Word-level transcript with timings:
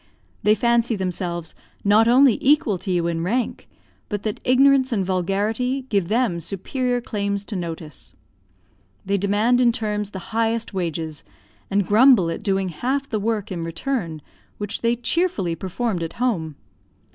They 0.41 0.55
fancy 0.55 0.95
themselves 0.95 1.53
not 1.83 2.07
only 2.07 2.39
equal 2.43 2.79
to 2.79 2.89
you 2.89 3.05
in 3.05 3.23
rank, 3.23 3.67
but 4.09 4.23
that 4.23 4.39
ignorance 4.43 4.91
and 4.91 5.05
vulgarity 5.05 5.83
give 5.89 6.07
them 6.07 6.39
superior 6.39 6.99
claims 7.01 7.45
to 7.45 7.55
notice. 7.55 8.11
They 9.05 9.19
demand 9.19 9.61
in 9.61 9.71
terms 9.71 10.09
the 10.09 10.33
highest 10.33 10.73
wages, 10.73 11.23
and 11.69 11.85
grumble 11.85 12.31
at 12.31 12.41
doing 12.41 12.69
half 12.69 13.11
the 13.11 13.19
work, 13.19 13.51
in 13.51 13.61
return, 13.61 14.23
which 14.57 14.81
they 14.81 14.95
cheerfully 14.95 15.53
performed 15.53 16.01
at 16.01 16.13
home. 16.13 16.55